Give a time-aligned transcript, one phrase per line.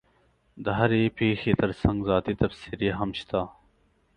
[0.63, 3.41] د هرې پېښې ترڅنګ ذاتي تبصرې هم شته.